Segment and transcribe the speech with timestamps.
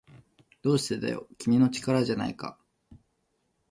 [0.63, 2.57] どうしてだよ、君の力じゃないか